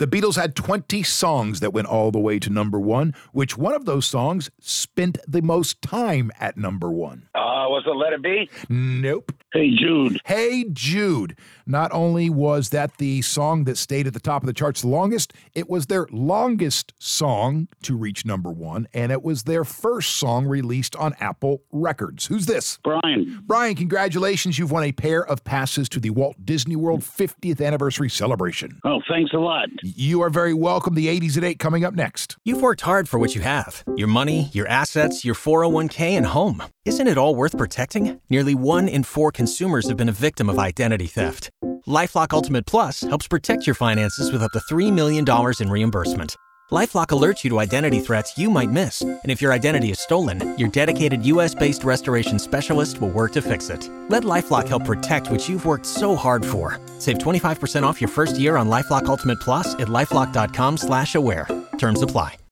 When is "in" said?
38.88-39.02, 45.60-45.70